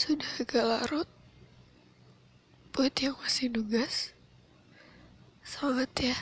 [0.00, 1.08] Sudah agak larut.
[2.72, 4.16] Buat yang masih nugas
[5.44, 6.16] Semangat ya.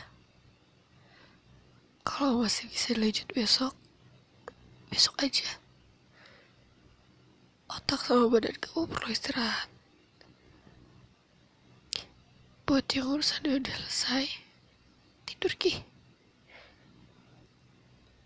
[2.02, 3.78] Kalau masih bisa lanjut besok
[4.90, 5.46] Besok aja.
[7.70, 9.70] Otak sama badan kamu perlu istirahat.
[12.66, 14.26] Buat yang urusannya udah selesai
[15.22, 15.86] Tidur Ki.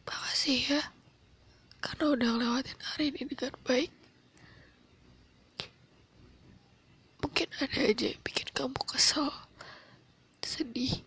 [0.08, 0.82] Makasih ya
[1.84, 3.92] Karena udah ngelewatin hari ini dengan baik
[7.62, 9.30] ada aja yang bikin kamu kesel,
[10.42, 11.06] sedih,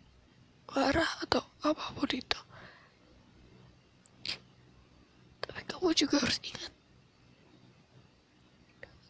[0.71, 2.39] marah, atau apa pun itu.
[5.43, 6.71] Tapi kamu juga harus ingat,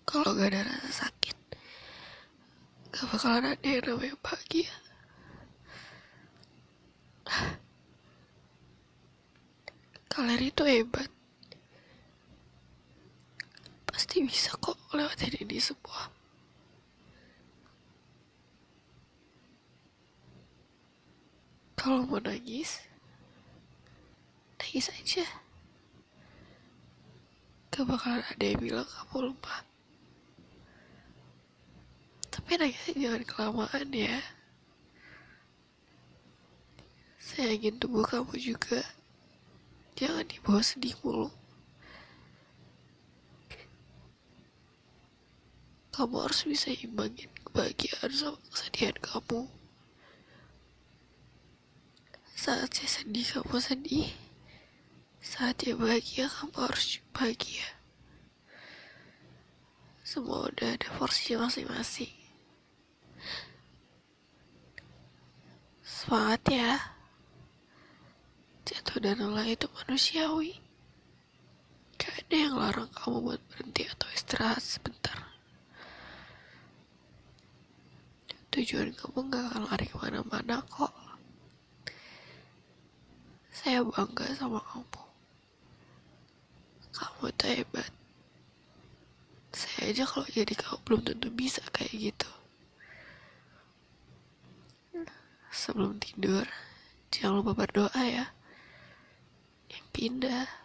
[0.09, 1.37] kalau gak ada rasa sakit,
[2.89, 4.73] gak bakalan ada yang namanya bahagia.
[10.15, 11.11] Kalian itu hebat.
[13.83, 16.07] Pasti bisa kok lewatin ini semua.
[21.85, 22.81] Kalau mau nangis,
[24.57, 25.21] nangis aja.
[27.69, 29.61] Gak bakalan ada yang bilang kamu lupa.
[32.33, 34.17] Tapi nangisnya jangan kelamaan ya.
[37.21, 38.81] Saya ingin tunggu kamu juga.
[39.93, 41.29] Jangan dibawa sedih mulu.
[45.93, 49.64] Kamu harus bisa imbangin kebahagiaan sama kesedihan kamu.
[52.45, 54.09] Saat saya sedih, kamu sedih.
[55.17, 57.65] Saat dia bahagia, kamu harus bahagia.
[60.05, 62.13] Semua udah ada porsinya masing-masing.
[65.81, 66.73] Semangat ya.
[68.69, 70.61] Jatuh dan lelah itu manusiawi.
[71.97, 75.17] Gak ada yang larang kamu buat berhenti atau istirahat sebentar.
[78.53, 80.93] Tujuan kamu gak akan lari ke mana-mana kok.
[83.55, 85.03] Saya bangga sama kamu.
[86.91, 87.91] Kamu tuh hebat.
[89.55, 92.31] Saya aja kalau jadi kamu belum tentu bisa kayak gitu.
[95.55, 96.43] Sebelum tidur,
[97.15, 98.27] jangan lupa berdoa ya.
[99.71, 100.64] Yang pindah.